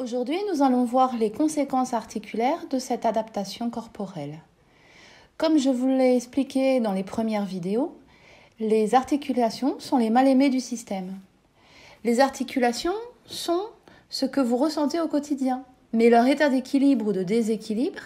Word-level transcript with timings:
Aujourd'hui, 0.00 0.38
nous 0.50 0.62
allons 0.62 0.86
voir 0.86 1.14
les 1.18 1.30
conséquences 1.30 1.92
articulaires 1.92 2.66
de 2.70 2.78
cette 2.78 3.04
adaptation 3.04 3.68
corporelle. 3.68 4.38
Comme 5.36 5.58
je 5.58 5.68
vous 5.68 5.88
l'ai 5.88 6.16
expliqué 6.16 6.80
dans 6.80 6.92
les 6.94 7.02
premières 7.02 7.44
vidéos, 7.44 7.94
les 8.60 8.94
articulations 8.94 9.78
sont 9.78 9.98
les 9.98 10.08
mal-aimés 10.08 10.48
du 10.48 10.58
système. 10.58 11.18
Les 12.02 12.20
articulations 12.20 12.94
sont 13.26 13.60
ce 14.08 14.24
que 14.24 14.40
vous 14.40 14.56
ressentez 14.56 14.98
au 15.02 15.06
quotidien, 15.06 15.64
mais 15.92 16.08
leur 16.08 16.26
état 16.26 16.48
d'équilibre 16.48 17.08
ou 17.08 17.12
de 17.12 17.22
déséquilibre 17.22 18.04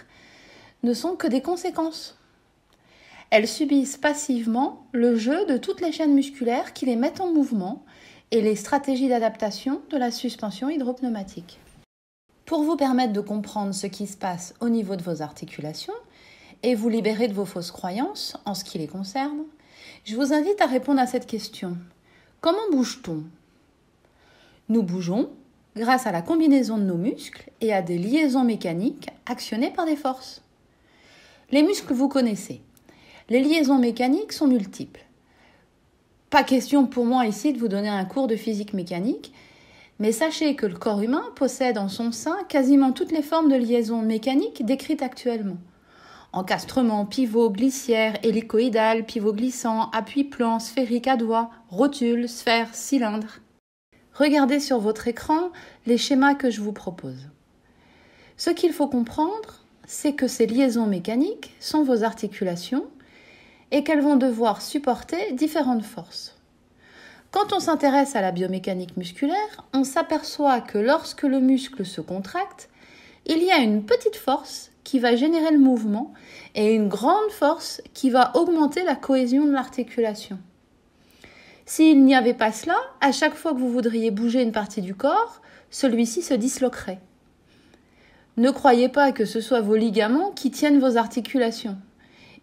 ne 0.83 0.95
sont 0.95 1.15
que 1.15 1.29
des 1.29 1.43
conséquences. 1.43 2.19
Elles 3.31 3.47
subissent 3.47 3.99
passivement 3.99 4.85
le 4.91 5.15
jeu 5.15 5.47
de 5.47 5.59
toutes 5.59 5.81
les 5.81 5.93
chaînes 5.93 6.15
musculaires 6.15 6.73
qui 6.73 6.87
les 6.87 6.97
mettent 6.97 7.21
en 7.21 7.33
mouvement 7.33 7.85
et 8.33 8.41
les 8.41 8.57
stratégies 8.57 9.09
d'adaptation 9.09 9.81
de 9.91 9.97
la 9.97 10.11
suspension 10.11 10.69
hydropneumatique. 10.69 11.61
Pour 12.47 12.63
vous 12.63 12.77
permettre 12.77 13.15
de 13.15 13.21
comprendre 13.21 13.73
ce 13.75 13.87
qui 13.87 14.07
se 14.07 14.17
passe 14.17 14.55
au 14.61 14.69
niveau 14.69 14.97
de 14.97 15.03
vos 15.03 15.23
articulations 15.23 15.95
et 16.63 16.75
vous 16.75 16.91
libérer 16.91 17.27
de 17.27 17.33
vos 17.33 17.47
fausses 17.47 17.71
croyances 17.71 18.37
en 18.45 18.55
ce 18.55 18.65
qui 18.65 18.79
les 18.79 18.87
concerne, 18.87 19.45
je 20.05 20.15
vous 20.15 20.35
invite 20.35 20.61
à 20.61 20.67
répondre 20.67 21.01
à 21.01 21.07
cette 21.07 21.27
question. 21.27 21.77
Comment 22.43 22.71
bouge-t-on? 22.71 23.25
Nous 24.69 24.83
bougeons 24.83 25.31
grâce 25.75 26.07
à 26.07 26.13
la 26.13 26.21
combinaison 26.21 26.77
de 26.77 26.85
nos 26.85 26.97
muscles 26.97 27.51
et 27.63 27.73
à 27.73 27.81
des 27.81 27.99
liaisons 27.99 28.45
mécaniques 28.45 29.09
actionnées 29.25 29.71
par 29.71 29.87
des 29.87 29.97
forces. 29.97 30.43
Les 31.51 31.63
muscles, 31.63 31.95
vous 31.95 32.09
connaissez. 32.09 32.61
Les 33.31 33.43
liaisons 33.43 33.79
mécaniques 33.79 34.33
sont 34.33 34.47
multiples. 34.47 35.05
Pas 36.29 36.45
question 36.45 36.87
pour 36.87 37.07
moi 37.07 37.27
ici 37.27 37.53
de 37.55 37.59
vous 37.59 37.69
donner 37.69 37.89
un 37.89 38.05
cours 38.05 38.27
de 38.27 38.37
physique 38.37 38.75
mécanique, 38.75 39.33
mais 39.99 40.13
sachez 40.13 40.57
que 40.57 40.67
le 40.67 40.77
corps 40.77 41.01
humain 41.01 41.25
possède 41.37 41.79
en 41.79 41.89
son 41.89 42.13
sein 42.13 42.37
quasiment 42.49 42.93
toutes 42.93 43.13
les 43.13 43.23
formes 43.23 43.51
de 43.51 43.57
liaisons 43.57 44.03
mécaniques 44.03 44.65
décrites 44.65 45.03
actuellement. 45.03 45.59
Encastrement, 46.33 47.07
pivot, 47.07 47.51
glissière, 47.51 48.19
hélicoïdal, 48.25 49.07
pivot 49.07 49.33
glissant, 49.33 49.91
appui-plan, 49.91 50.59
sphérique 50.59 51.07
à 51.07 51.17
doigt, 51.17 51.51
rotule, 51.69 52.29
sphère, 52.29 52.75
cylindre. 52.75 53.39
Regardez 54.15 54.59
sur 54.59 54.81
votre 54.81 55.07
écran 55.07 55.51
les 55.87 55.99
schémas 55.99 56.35
que 56.35 56.51
je 56.51 56.61
vous 56.61 56.73
propose. 56.73 57.29
Ce 58.37 58.51
qu'il 58.51 58.73
faut 58.73 58.89
comprendre, 58.89 59.65
c'est 59.87 60.15
que 60.15 60.27
ces 60.27 60.47
liaisons 60.47 60.87
mécaniques 60.87 61.55
sont 61.61 61.85
vos 61.85 62.03
articulations 62.03 62.87
et 63.71 63.85
qu'elles 63.85 64.03
vont 64.03 64.17
devoir 64.17 64.61
supporter 64.61 65.33
différentes 65.33 65.85
forces. 65.85 66.34
Quand 67.35 67.53
on 67.53 67.59
s'intéresse 67.59 68.15
à 68.15 68.21
la 68.21 68.31
biomécanique 68.31 68.97
musculaire, 68.97 69.67
on 69.73 69.83
s'aperçoit 69.83 70.61
que 70.61 70.79
lorsque 70.79 71.25
le 71.25 71.41
muscle 71.41 71.85
se 71.85 72.01
contracte, 72.01 72.69
il 73.27 73.43
y 73.43 73.51
a 73.51 73.59
une 73.59 73.85
petite 73.85 74.15
force 74.15 74.71
qui 74.85 75.01
va 75.01 75.17
générer 75.17 75.51
le 75.51 75.59
mouvement 75.59 76.13
et 76.55 76.73
une 76.73 76.87
grande 76.87 77.33
force 77.33 77.83
qui 77.93 78.09
va 78.09 78.31
augmenter 78.37 78.85
la 78.85 78.95
cohésion 78.95 79.47
de 79.47 79.51
l'articulation. 79.51 80.39
S'il 81.67 82.05
n'y 82.05 82.15
avait 82.15 82.35
pas 82.35 82.53
cela, 82.53 82.77
à 83.01 83.11
chaque 83.11 83.35
fois 83.35 83.53
que 83.53 83.59
vous 83.59 83.73
voudriez 83.73 84.13
bouger 84.13 84.41
une 84.41 84.53
partie 84.53 84.81
du 84.81 84.95
corps, 84.95 85.43
celui-ci 85.71 86.23
se 86.23 86.35
disloquerait. 86.35 87.01
Ne 88.37 88.53
croyez 88.53 88.89
pas 88.89 89.11
que 89.11 89.25
ce 89.25 89.41
soit 89.41 89.61
vos 89.61 89.75
ligaments 89.75 90.31
qui 90.31 90.53
tiennent 90.53 90.79
vos 90.79 90.97
articulations. 90.97 91.79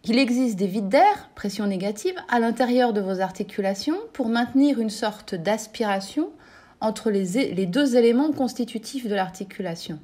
Il 0.04 0.18
existe 0.18 0.56
des 0.56 0.66
vides 0.66 0.90
d'air, 0.90 1.30
pression 1.36 1.68
négative, 1.68 2.16
à 2.28 2.40
l'intérieur 2.40 2.92
de 2.92 3.02
vos 3.02 3.20
articulations 3.20 3.98
pour 4.14 4.30
maintenir 4.30 4.80
une 4.80 4.90
sorte 4.90 5.36
d'aspiration 5.36 6.32
entre 6.80 7.12
les, 7.12 7.68
deux 7.68 7.96
éléments 7.96 8.32
constitutifs 8.32 9.08
de 9.08 9.14
l'articulation. 9.14 10.00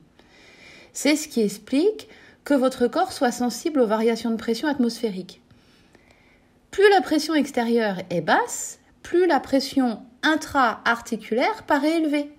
C'est 0.93 1.15
ce 1.15 1.27
qui 1.27 1.41
explique 1.41 2.09
que 2.43 2.53
votre 2.53 2.87
corps 2.87 3.11
soit 3.11 3.31
sensible 3.31 3.79
aux 3.79 3.87
variations 3.87 4.29
de 4.29 4.35
pression 4.35 4.67
atmosphérique. 4.67 5.41
Plus 6.69 6.87
la 6.91 7.01
pression 7.01 7.33
extérieure 7.33 7.97
est 8.11 8.21
basse, 8.21 8.79
plus 9.01 9.25
la 9.25 9.39
pression 9.39 10.03
intra-articulaire 10.21 11.63
paraît 11.63 11.97
élevée. 11.97 12.29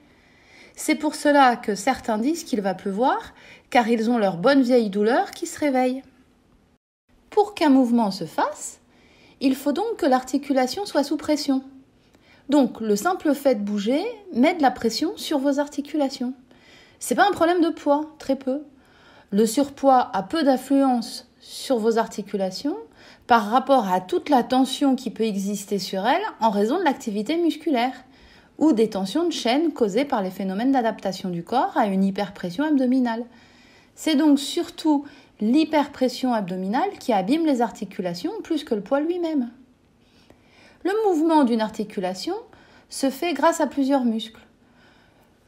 C'est 0.77 0.95
pour 0.95 1.17
cela 1.17 1.57
que 1.57 1.75
certains 1.75 2.19
disent 2.19 2.45
qu'il 2.45 2.61
va 2.61 2.75
pleuvoir, 2.75 3.35
car 3.71 3.89
ils 3.89 4.11
ont 4.11 4.19
leur 4.19 4.37
bonne 4.37 4.63
vieille 4.63 4.91
douleur 4.91 5.33
qui 5.33 5.47
se 5.47 5.59
réveille. 5.59 6.03
Pour 7.31 7.55
qu'un 7.55 7.71
mouvement 7.71 8.11
se 8.11 8.25
fasse, 8.25 8.81
il 9.41 9.55
faut 9.55 9.73
donc 9.73 9.97
que 9.97 10.07
l'articulation 10.07 10.87
soit 10.87 11.05
sous 11.05 11.17
pression. 11.17 11.63
Donc 12.49 12.81
le 12.81 12.97
simple 12.97 13.35
fait 13.35 13.57
de 13.57 13.63
bouger 13.63 14.03
met 14.33 14.55
de 14.55 14.63
la 14.63 14.71
pression 14.71 15.17
sur 15.17 15.39
vos 15.39 15.59
articulations. 15.59 16.33
C'est 16.99 17.15
pas 17.15 17.29
un 17.29 17.33
problème 17.33 17.61
de 17.61 17.69
poids, 17.69 18.15
très 18.19 18.37
peu. 18.37 18.63
Le 19.31 19.47
surpoids 19.47 20.11
a 20.15 20.23
peu 20.23 20.43
d'influence 20.43 21.29
sur 21.41 21.79
vos 21.79 21.99
articulations 21.99 22.77
par 23.27 23.51
rapport 23.51 23.89
à 23.93 24.01
toute 24.01 24.31
la 24.31 24.43
tension 24.43 24.97
qui 24.97 25.11
peut 25.11 25.25
exister 25.25 25.79
sur 25.79 26.07
elles 26.07 26.23
en 26.41 26.51
raison 26.51 26.79
de 26.79 26.85
l'activité 26.85 27.37
musculaire 27.37 27.93
ou 28.57 28.73
des 28.73 28.91
tensions 28.91 29.25
de 29.25 29.33
chaîne 29.33 29.73
causées 29.73 30.05
par 30.05 30.23
les 30.23 30.31
phénomènes 30.31 30.73
d'adaptation 30.73 31.29
du 31.29 31.45
corps 31.45 31.77
à 31.77 31.87
une 31.87 32.03
hyperpression 32.03 32.65
abdominale. 32.65 33.25
C'est 33.95 34.17
donc 34.17 34.39
surtout 34.39 35.05
l'hyperpression 35.41 36.33
abdominale 36.33 36.91
qui 36.99 37.13
abîme 37.13 37.47
les 37.47 37.63
articulations 37.63 38.33
plus 38.43 38.65
que 38.65 38.75
le 38.75 38.81
poids 38.81 39.01
lui-même. 39.01 39.51
Le 40.85 40.93
mouvement 41.07 41.45
d'une 41.45 41.61
articulation 41.61 42.35
se 42.89 43.11
fait 43.11 43.35
grâce 43.35 43.61
à 43.61 43.67
plusieurs 43.67 44.05
muscles. 44.05 44.41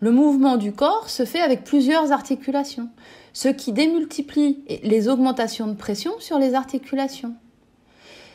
Le 0.01 0.11
mouvement 0.11 0.57
du 0.57 0.73
corps 0.73 1.11
se 1.11 1.25
fait 1.25 1.41
avec 1.41 1.65
plusieurs 1.65 2.11
articulations, 2.13 2.89
ce 3.33 3.49
qui 3.49 3.73
démultiplie 3.73 4.65
les 4.83 5.09
augmentations 5.09 5.67
de 5.67 5.75
pression 5.75 6.13
sur 6.19 6.39
les 6.39 6.55
articulations. 6.55 7.35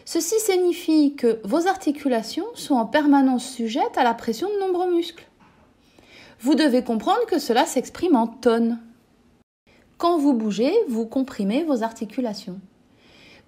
Ceci 0.05 0.35
signifie 0.39 1.15
que 1.15 1.39
vos 1.43 1.67
articulations 1.67 2.45
sont 2.53 2.75
en 2.75 2.85
permanence 2.85 3.49
sujettes 3.49 3.97
à 3.97 4.03
la 4.03 4.13
pression 4.13 4.47
de 4.47 4.59
nombreux 4.59 4.93
muscles. 4.93 5.25
Vous 6.39 6.53
devez 6.53 6.83
comprendre 6.83 7.25
que 7.27 7.39
cela 7.39 7.65
s'exprime 7.65 8.15
en 8.15 8.27
tonnes. 8.27 8.79
Quand 9.97 10.17
vous 10.17 10.33
bougez, 10.33 10.73
vous 10.89 11.05
comprimez 11.05 11.63
vos 11.63 11.81
articulations. 11.81 12.59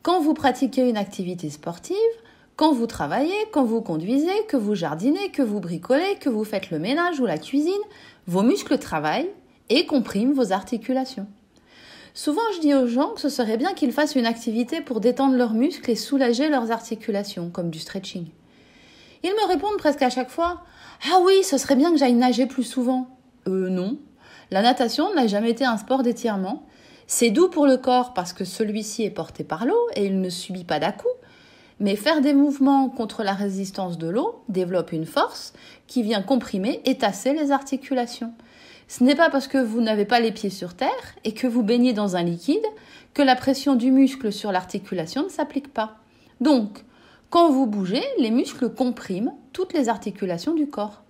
Quand 0.01 0.21
vous 0.21 0.33
pratiquez 0.33 0.87
une 0.87 0.95
activité 0.95 1.49
sportive, 1.49 1.95
quand 2.55 2.71
vous 2.71 2.87
travaillez, 2.87 3.35
quand 3.51 3.65
vous 3.65 3.81
conduisez, 3.81 4.45
que 4.47 4.55
vous 4.55 4.73
jardinez, 4.73 5.29
que 5.29 5.41
vous 5.41 5.59
bricolez, 5.59 6.15
que 6.21 6.29
vous 6.29 6.45
faites 6.45 6.71
le 6.71 6.79
ménage 6.79 7.19
ou 7.19 7.25
la 7.25 7.37
cuisine, 7.37 7.73
vos 8.27 8.43
muscles 8.43 8.77
travaillent 8.77 9.29
et 9.69 9.85
compriment 9.85 10.33
vos 10.33 10.53
articulations. 10.53 11.27
Souvent, 12.13 12.41
je 12.55 12.61
dis 12.61 12.73
aux 12.73 12.87
gens 12.87 13.09
que 13.09 13.21
ce 13.21 13.29
serait 13.29 13.57
bien 13.57 13.73
qu'ils 13.73 13.91
fassent 13.91 14.15
une 14.15 14.25
activité 14.25 14.79
pour 14.79 15.01
détendre 15.01 15.35
leurs 15.35 15.53
muscles 15.53 15.91
et 15.91 15.95
soulager 15.95 16.47
leurs 16.47 16.71
articulations, 16.71 17.49
comme 17.49 17.69
du 17.69 17.79
stretching. 17.79 18.27
Ils 19.23 19.31
me 19.31 19.47
répondent 19.47 19.77
presque 19.77 20.01
à 20.01 20.09
chaque 20.09 20.31
fois 20.31 20.63
Ah 21.11 21.19
oui, 21.23 21.43
ce 21.43 21.57
serait 21.57 21.75
bien 21.75 21.91
que 21.91 21.97
j'aille 21.97 22.13
nager 22.13 22.45
plus 22.45 22.63
souvent. 22.63 23.09
Euh, 23.47 23.69
non, 23.69 23.99
la 24.51 24.61
natation 24.61 25.13
n'a 25.13 25.27
jamais 25.27 25.51
été 25.51 25.65
un 25.65 25.77
sport 25.77 26.03
d'étirement. 26.03 26.63
C'est 27.05 27.29
doux 27.29 27.49
pour 27.49 27.67
le 27.67 27.77
corps 27.77 28.13
parce 28.13 28.33
que 28.33 28.45
celui-ci 28.45 29.03
est 29.03 29.09
porté 29.09 29.43
par 29.43 29.65
l'eau 29.65 29.87
et 29.95 30.05
il 30.05 30.21
ne 30.21 30.29
subit 30.29 30.63
pas 30.63 30.79
d'à-coups. 30.79 31.13
Mais 31.79 31.95
faire 31.95 32.21
des 32.21 32.33
mouvements 32.33 32.89
contre 32.89 33.23
la 33.23 33.33
résistance 33.33 33.97
de 33.97 34.07
l'eau 34.07 34.43
développe 34.49 34.91
une 34.91 35.05
force 35.05 35.53
qui 35.85 36.01
vient 36.01 36.21
comprimer 36.21 36.81
et 36.85 36.97
tasser 36.97 37.33
les 37.33 37.51
articulations. 37.51 38.33
Ce 38.87 39.03
n'est 39.03 39.15
pas 39.15 39.29
parce 39.29 39.47
que 39.47 39.57
vous 39.57 39.81
n'avez 39.81 40.05
pas 40.05 40.19
les 40.19 40.31
pieds 40.31 40.49
sur 40.49 40.73
terre 40.73 41.15
et 41.23 41.33
que 41.33 41.45
vous 41.45 41.61
baignez 41.61 41.93
dans 41.93 42.15
un 42.15 42.23
liquide 42.23 42.65
que 43.13 43.21
la 43.21 43.35
pression 43.35 43.75
du 43.75 43.91
muscle 43.91 44.31
sur 44.31 44.51
l'articulation 44.51 45.23
ne 45.23 45.29
s'applique 45.29 45.73
pas. 45.73 45.97
Donc, 46.39 46.85
quand 47.29 47.51
vous 47.51 47.67
bougez, 47.67 48.03
les 48.17 48.31
muscles 48.31 48.69
compriment 48.69 49.37
toutes 49.51 49.73
les 49.73 49.89
articulations 49.89 50.53
du 50.53 50.67
corps. 50.67 51.03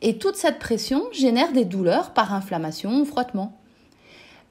Et 0.00 0.18
toute 0.18 0.36
cette 0.36 0.58
pression 0.58 1.04
génère 1.12 1.52
des 1.52 1.64
douleurs 1.64 2.12
par 2.12 2.32
inflammation 2.32 3.00
ou 3.00 3.04
frottement. 3.04 3.58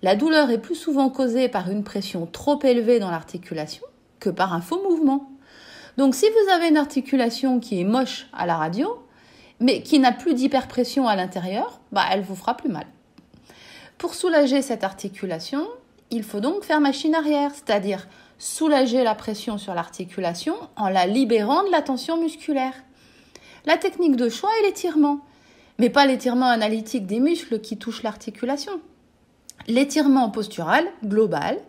La 0.01 0.15
douleur 0.15 0.49
est 0.51 0.61
plus 0.61 0.75
souvent 0.75 1.09
causée 1.09 1.47
par 1.47 1.71
une 1.71 1.83
pression 1.83 2.25
trop 2.25 2.59
élevée 2.63 2.99
dans 2.99 3.09
l'articulation 3.09 3.83
que 4.19 4.29
par 4.29 4.53
un 4.53 4.61
faux 4.61 4.81
mouvement. 4.83 5.31
Donc 5.97 6.15
si 6.15 6.25
vous 6.29 6.51
avez 6.51 6.67
une 6.67 6.77
articulation 6.77 7.59
qui 7.59 7.79
est 7.79 7.85
moche 7.85 8.27
à 8.33 8.45
la 8.45 8.57
radio, 8.57 8.99
mais 9.59 9.81
qui 9.81 9.99
n'a 9.99 10.11
plus 10.11 10.33
d'hyperpression 10.33 11.07
à 11.07 11.15
l'intérieur, 11.15 11.79
bah, 11.91 12.03
elle 12.11 12.21
vous 12.21 12.35
fera 12.35 12.55
plus 12.55 12.69
mal. 12.69 12.85
Pour 13.97 14.13
soulager 14.13 14.61
cette 14.61 14.83
articulation, 14.83 15.65
il 16.11 16.23
faut 16.23 16.39
donc 16.39 16.63
faire 16.63 16.81
machine 16.81 17.15
arrière, 17.15 17.51
c'est-à-dire 17.53 18.07
soulager 18.37 19.03
la 19.03 19.15
pression 19.15 19.57
sur 19.57 19.73
l'articulation 19.73 20.55
en 20.75 20.89
la 20.89 21.07
libérant 21.07 21.63
de 21.63 21.71
la 21.71 21.81
tension 21.81 22.21
musculaire. 22.21 22.73
La 23.65 23.77
technique 23.77 24.15
de 24.15 24.29
choix 24.29 24.51
est 24.59 24.67
l'étirement 24.67 25.21
mais 25.79 25.89
pas 25.89 26.05
l'étirement 26.05 26.47
analytique 26.47 27.05
des 27.05 27.19
muscles 27.19 27.59
qui 27.59 27.77
touche 27.77 28.03
l'articulation. 28.03 28.81
L'étirement 29.67 30.29
postural 30.29 30.85
global 31.03 31.59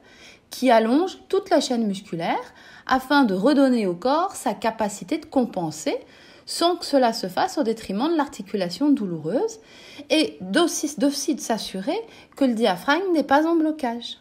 qui 0.50 0.70
allonge 0.70 1.19
toute 1.28 1.50
la 1.50 1.60
chaîne 1.60 1.87
musculaire 1.87 2.55
afin 2.87 3.25
de 3.25 3.34
redonner 3.34 3.87
au 3.87 3.94
corps 3.94 4.34
sa 4.34 4.55
capacité 4.55 5.19
de 5.19 5.26
compenser 5.26 5.96
sans 6.46 6.76
que 6.76 6.87
cela 6.87 7.12
se 7.12 7.26
fasse 7.26 7.58
au 7.58 7.62
détriment 7.62 8.10
de 8.10 8.16
l'articulation 8.16 8.90
douloureuse 8.90 9.60
et 10.08 10.38
d'aussi 10.40 10.94
de 11.34 11.40
s'assurer 11.40 11.99
que 12.37 12.46
le 12.46 12.54
diaphragme 12.54 13.12
n'est 13.12 13.22
pas 13.22 13.46
en 13.46 13.56
blocage. 13.56 14.16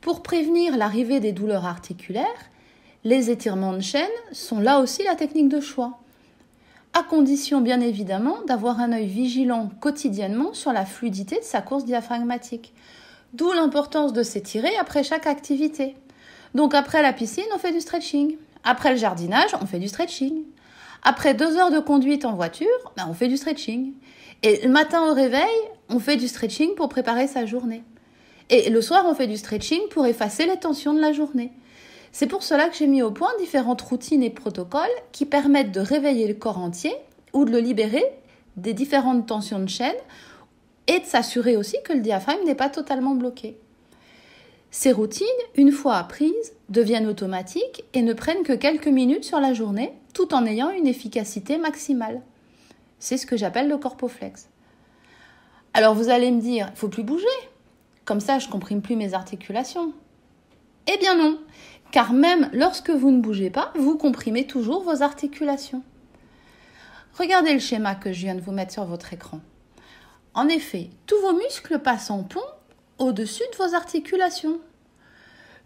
Pour 0.00 0.22
prévenir 0.22 0.76
l'arrivée 0.76 1.20
des 1.20 1.32
douleurs 1.32 1.66
articulaires, 1.66 2.26
les 3.04 3.30
étirements 3.30 3.74
de 3.74 3.80
chaîne 3.80 4.10
sont 4.32 4.58
là 4.58 4.80
aussi 4.80 5.04
la 5.04 5.14
technique 5.14 5.48
de 5.48 5.60
choix, 5.60 6.00
à 6.92 7.02
condition 7.02 7.60
bien 7.60 7.80
évidemment 7.80 8.38
d'avoir 8.46 8.80
un 8.80 8.92
œil 8.92 9.06
vigilant 9.06 9.70
quotidiennement 9.80 10.54
sur 10.54 10.72
la 10.72 10.84
fluidité 10.84 11.36
de 11.36 11.44
sa 11.44 11.62
course 11.62 11.84
diaphragmatique. 11.84 12.74
D'où 13.32 13.52
l'importance 13.52 14.12
de 14.12 14.22
s'étirer 14.22 14.74
après 14.80 15.04
chaque 15.04 15.26
activité. 15.26 15.94
Donc 16.54 16.74
après 16.74 17.00
la 17.00 17.12
piscine, 17.12 17.44
on 17.54 17.58
fait 17.58 17.72
du 17.72 17.80
stretching. 17.80 18.36
Après 18.64 18.90
le 18.90 18.96
jardinage, 18.96 19.50
on 19.60 19.66
fait 19.66 19.78
du 19.78 19.88
stretching. 19.88 20.42
Après 21.02 21.32
deux 21.32 21.56
heures 21.56 21.70
de 21.70 21.78
conduite 21.78 22.24
en 22.24 22.34
voiture, 22.34 22.66
ben, 22.96 23.06
on 23.08 23.14
fait 23.14 23.28
du 23.28 23.36
stretching. 23.36 23.92
Et 24.42 24.60
le 24.64 24.70
matin 24.70 25.02
au 25.08 25.14
réveil, 25.14 25.48
on 25.88 26.00
fait 26.00 26.16
du 26.16 26.26
stretching 26.26 26.74
pour 26.74 26.88
préparer 26.88 27.26
sa 27.26 27.46
journée. 27.46 27.84
Et 28.48 28.68
le 28.68 28.82
soir, 28.82 29.04
on 29.06 29.14
fait 29.14 29.28
du 29.28 29.36
stretching 29.36 29.80
pour 29.90 30.06
effacer 30.06 30.46
les 30.46 30.56
tensions 30.56 30.92
de 30.92 31.00
la 31.00 31.12
journée. 31.12 31.52
C'est 32.12 32.26
pour 32.26 32.42
cela 32.42 32.68
que 32.68 32.76
j'ai 32.76 32.86
mis 32.86 33.02
au 33.02 33.10
point 33.10 33.30
différentes 33.38 33.82
routines 33.82 34.22
et 34.22 34.30
protocoles 34.30 34.82
qui 35.12 35.26
permettent 35.26 35.72
de 35.72 35.80
réveiller 35.80 36.26
le 36.26 36.34
corps 36.34 36.58
entier 36.58 36.94
ou 37.32 37.44
de 37.44 37.52
le 37.52 37.60
libérer 37.60 38.04
des 38.56 38.74
différentes 38.74 39.26
tensions 39.26 39.60
de 39.60 39.68
chaîne 39.68 39.94
et 40.86 40.98
de 40.98 41.04
s'assurer 41.04 41.56
aussi 41.56 41.76
que 41.84 41.92
le 41.92 42.00
diaphragme 42.00 42.44
n'est 42.44 42.56
pas 42.56 42.68
totalement 42.68 43.14
bloqué. 43.14 43.56
Ces 44.72 44.92
routines, 44.92 45.26
une 45.56 45.72
fois 45.72 45.96
apprises, 45.96 46.52
deviennent 46.68 47.06
automatiques 47.06 47.84
et 47.94 48.02
ne 48.02 48.12
prennent 48.12 48.42
que 48.42 48.52
quelques 48.52 48.88
minutes 48.88 49.24
sur 49.24 49.40
la 49.40 49.52
journée 49.52 49.92
tout 50.14 50.34
en 50.34 50.46
ayant 50.46 50.70
une 50.70 50.86
efficacité 50.86 51.58
maximale. 51.58 52.22
C'est 52.98 53.16
ce 53.16 53.26
que 53.26 53.36
j'appelle 53.36 53.68
le 53.68 53.78
corpoflex. 53.78 54.48
Alors 55.74 55.94
vous 55.94 56.08
allez 56.08 56.30
me 56.30 56.40
dire, 56.40 56.68
il 56.72 56.76
faut 56.76 56.88
plus 56.88 57.04
bouger? 57.04 57.26
Comme 58.04 58.20
ça, 58.20 58.40
je 58.40 58.48
comprime 58.48 58.82
plus 58.82 58.96
mes 58.96 59.14
articulations. 59.14 59.92
Eh 60.92 60.98
bien 60.98 61.16
non, 61.16 61.38
car 61.92 62.12
même 62.12 62.48
lorsque 62.52 62.90
vous 62.90 63.10
ne 63.10 63.20
bougez 63.20 63.50
pas, 63.50 63.72
vous 63.76 63.96
comprimez 63.96 64.46
toujours 64.46 64.82
vos 64.82 65.02
articulations. 65.02 65.82
Regardez 67.18 67.52
le 67.52 67.58
schéma 67.58 67.94
que 67.94 68.12
je 68.12 68.20
viens 68.20 68.34
de 68.34 68.40
vous 68.40 68.52
mettre 68.52 68.72
sur 68.72 68.84
votre 68.84 69.12
écran. 69.12 69.40
En 70.34 70.48
effet, 70.48 70.90
tous 71.06 71.20
vos 71.20 71.32
muscles 71.32 71.80
passent 71.80 72.10
en 72.10 72.22
pont 72.22 72.40
au-dessus 72.98 73.42
de 73.52 73.56
vos 73.56 73.74
articulations. 73.74 74.60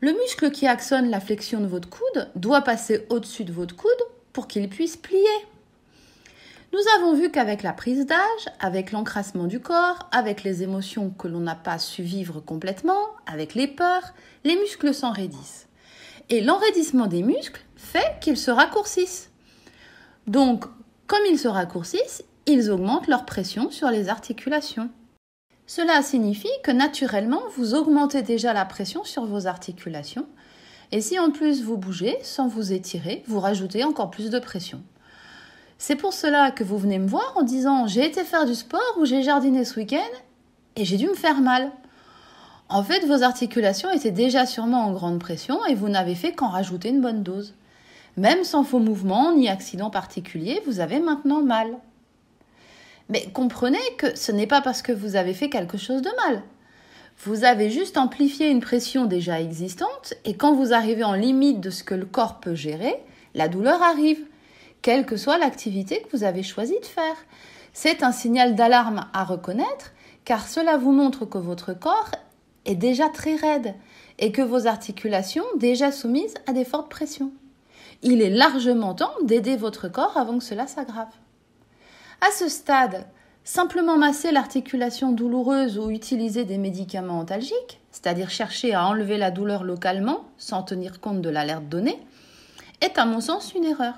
Le 0.01 0.13
muscle 0.13 0.51
qui 0.51 0.67
actionne 0.67 1.11
la 1.11 1.21
flexion 1.21 1.61
de 1.61 1.67
votre 1.67 1.89
coude 1.89 2.31
doit 2.35 2.63
passer 2.63 3.07
au-dessus 3.11 3.45
de 3.45 3.53
votre 3.53 3.77
coude 3.77 3.91
pour 4.33 4.49
qu'il 4.49 4.69
puisse 4.69 4.97
plier. 4.97 5.25
Nous 6.73 6.81
avons 6.97 7.15
vu 7.15 7.31
qu'avec 7.31 7.63
la 7.63 7.73
prise 7.73 8.05
d'âge, 8.05 8.49
avec 8.59 8.91
l'encrassement 8.91 9.45
du 9.45 9.61
corps, 9.61 10.09
avec 10.11 10.43
les 10.43 10.63
émotions 10.63 11.11
que 11.11 11.29
l'on 11.29 11.41
n'a 11.41 11.55
pas 11.55 11.79
su 11.79 12.03
vivre 12.03 12.41
complètement, 12.41 13.11
avec 13.27 13.55
les 13.55 13.69
peurs, 13.69 14.13
les 14.43 14.57
muscles 14.57 14.93
s'enraidissent. 14.93 15.69
Et 16.31 16.41
l'enraidissement 16.41 17.07
des 17.07 17.23
muscles 17.23 17.63
fait 17.77 18.19
qu'ils 18.21 18.37
se 18.37 18.51
raccourcissent. 18.51 19.31
Donc, 20.27 20.65
comme 21.07 21.25
ils 21.31 21.39
se 21.39 21.49
raccourcissent, 21.49 22.25
ils 22.47 22.71
augmentent 22.71 23.09
leur 23.09 23.25
pression 23.25 23.71
sur 23.71 23.91
les 23.91 24.09
articulations. 24.09 24.91
Cela 25.67 26.03
signifie 26.03 26.49
que 26.63 26.71
naturellement, 26.71 27.43
vous 27.57 27.75
augmentez 27.75 28.23
déjà 28.23 28.53
la 28.53 28.65
pression 28.65 29.05
sur 29.05 29.25
vos 29.25 29.47
articulations, 29.47 30.27
et 30.93 31.01
si 31.01 31.19
en 31.19 31.31
plus 31.31 31.63
vous 31.63 31.77
bougez 31.77 32.19
sans 32.23 32.49
vous 32.49 32.73
étirer, 32.73 33.25
vous 33.27 33.41
rajoutez 33.41 33.83
encore 33.85 34.11
plus 34.11 34.31
de 34.31 34.39
pression. 34.39 34.83
C'est 35.79 35.97
pour 35.97 36.13
cela 36.13 36.51
que 36.51 36.65
vous 36.65 36.79
venez 36.79 36.99
me 36.99 37.09
voir 37.09 37.33
en 37.37 37.43
disant 37.43 37.87
j'ai 37.87 38.05
été 38.05 38.25
faire 38.25 38.47
du 38.47 38.55
sport 38.55 38.97
ou 38.99 39.05
j'ai 39.05 39.23
jardiné 39.23 39.65
ce 39.65 39.81
week-end 39.81 40.19
et 40.77 40.85
j'ai 40.85 40.97
dû 40.97 41.09
me 41.09 41.15
faire 41.15 41.41
mal. 41.41 41.73
En 42.75 42.83
fait, 42.83 43.07
vos 43.07 43.23
articulations 43.23 43.93
étaient 43.93 44.11
déjà 44.11 44.47
sûrement 44.47 44.87
en 44.87 44.93
grande 44.93 45.21
pression 45.21 45.65
et 45.67 45.77
vous 45.77 45.89
n'avez 45.89 46.17
fait 46.17 46.33
qu'en 46.33 46.49
rajouter 46.49 46.89
une 46.89 47.01
bonne 47.01 47.23
dose. 47.23 47.55
Même 48.17 48.43
sans 48.43 48.65
faux 48.65 48.81
mouvements 48.81 49.33
ni 49.33 49.49
accident 49.49 49.91
particulier, 49.91 50.61
vous 50.67 50.81
avez 50.81 50.99
maintenant 50.99 51.41
mal. 51.41 51.69
Mais 53.09 53.29
comprenez 53.33 53.79
que 53.97 54.19
ce 54.19 54.33
n'est 54.33 54.49
pas 54.49 54.61
parce 54.61 54.83
que 54.83 54.91
vous 54.91 55.15
avez 55.15 55.35
fait 55.35 55.49
quelque 55.51 55.79
chose 55.79 56.03
de 56.03 56.11
mal. 56.27 56.43
Vous 57.19 57.45
avez 57.45 57.71
juste 57.71 57.97
amplifié 57.97 58.51
une 58.51 58.59
pression 58.59 59.05
déjà 59.05 59.41
existante 59.41 60.15
et 60.25 60.35
quand 60.35 60.53
vous 60.53 60.73
arrivez 60.73 61.05
en 61.05 61.15
limite 61.15 61.61
de 61.61 61.71
ce 61.71 61.85
que 61.85 61.95
le 61.95 62.07
corps 62.07 62.41
peut 62.41 62.57
gérer, 62.57 62.97
la 63.37 63.47
douleur 63.47 63.81
arrive, 63.85 64.27
quelle 64.83 65.07
que 65.07 65.17
soit 65.17 65.39
l'activité 65.39 66.03
que 66.03 66.17
vous 66.17 66.25
avez 66.25 66.43
choisi 66.43 66.75
de 66.81 66.87
faire. 66.87 67.25
C'est 67.73 68.03
un 68.03 68.11
signal 68.11 68.57
d'alarme 68.57 69.07
à 69.13 69.23
reconnaître 69.23 69.93
car 70.25 70.49
cela 70.49 70.77
vous 70.77 70.91
montre 70.91 71.25
que 71.25 71.39
votre 71.39 71.73
corps 71.73 72.11
est 72.65 72.75
déjà 72.75 73.09
très 73.09 73.37
raide 73.37 73.75
et 74.19 74.33
que 74.33 74.43
vos 74.43 74.67
articulations 74.67 75.45
déjà 75.57 75.93
soumises 75.93 76.35
à 76.47 76.53
des 76.53 76.65
fortes 76.65 76.91
pressions. 76.91 77.33
Il 78.03 78.23
est 78.23 78.31
largement 78.31 78.95
temps 78.95 79.15
d'aider 79.23 79.57
votre 79.57 79.89
corps 79.89 80.17
avant 80.17 80.39
que 80.39 80.45
cela 80.45 80.67
s'aggrave. 80.67 81.13
À 82.21 82.31
ce 82.31 82.49
stade, 82.49 83.07
simplement 83.45 83.99
masser 83.99 84.31
l'articulation 84.31 85.13
douloureuse 85.13 85.79
ou 85.79 85.91
utiliser 85.91 86.45
des 86.45 86.59
médicaments 86.59 87.19
antalgiques, 87.19 87.81
c'est-à-dire 87.91 88.31
chercher 88.31 88.75
à 88.75 88.87
enlever 88.87 89.19
la 89.19 89.31
douleur 89.31 89.65
localement 89.65 90.25
sans 90.39 90.63
tenir 90.63 91.01
compte 91.01 91.23
de 91.23 91.31
l'alerte 91.31 91.69
donnée, 91.69 91.99
est 92.81 92.99
à 92.99 93.07
mon 93.07 93.21
sens 93.21 93.53
une 93.55 93.65
erreur. 93.65 93.95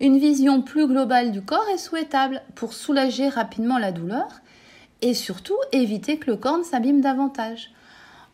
Une 0.00 0.18
vision 0.18 0.60
plus 0.60 0.86
globale 0.86 1.32
du 1.32 1.42
corps 1.42 1.68
est 1.72 1.78
souhaitable 1.78 2.42
pour 2.54 2.74
soulager 2.74 3.28
rapidement 3.28 3.78
la 3.78 3.92
douleur 3.92 4.28
et 5.02 5.14
surtout 5.14 5.56
éviter 5.72 6.18
que 6.18 6.30
le 6.30 6.36
corps 6.36 6.58
ne 6.58 6.64
s'abîme 6.64 7.00
davantage, 7.00 7.70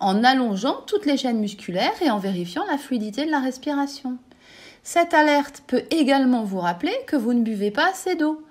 en 0.00 0.24
allongeant 0.24 0.82
toutes 0.86 1.06
les 1.06 1.16
chaînes 1.16 1.38
musculaires 1.38 2.02
et 2.02 2.10
en 2.10 2.18
vérifiant 2.18 2.64
la 2.70 2.78
fluidité 2.78 3.24
de 3.24 3.30
la 3.30 3.40
respiration. 3.40 4.18
Cette 4.82 5.14
alerte 5.14 5.62
peut 5.66 5.84
également 5.90 6.44
vous 6.44 6.58
rappeler 6.58 6.94
que 7.06 7.16
vous 7.16 7.34
ne 7.34 7.42
buvez 7.42 7.70
pas 7.70 7.90
assez 7.90 8.16
d'eau, 8.16 8.42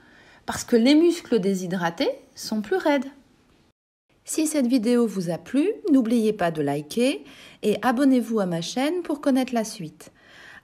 parce 0.45 0.63
que 0.63 0.75
les 0.75 0.95
muscles 0.95 1.39
déshydratés 1.39 2.09
sont 2.35 2.61
plus 2.61 2.77
raides. 2.77 3.05
Si 4.23 4.47
cette 4.47 4.67
vidéo 4.67 5.07
vous 5.07 5.29
a 5.29 5.37
plu, 5.37 5.67
n'oubliez 5.91 6.31
pas 6.31 6.51
de 6.51 6.61
liker 6.61 7.25
et 7.63 7.77
abonnez-vous 7.81 8.39
à 8.39 8.45
ma 8.45 8.61
chaîne 8.61 9.01
pour 9.01 9.19
connaître 9.19 9.53
la 9.53 9.65
suite. 9.65 10.11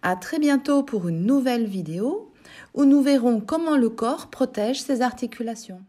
À 0.04 0.16
très 0.16 0.40
bientôt 0.40 0.84
pour 0.84 1.08
une 1.08 1.26
nouvelle 1.26 1.66
vidéo 1.66 2.32
où 2.76 2.86
nous 2.86 3.02
verrons 3.02 3.42
comment 3.42 3.76
le 3.76 3.90
corps 3.90 4.28
protège 4.28 4.82
ses 4.82 5.02
articulations. 5.02 5.82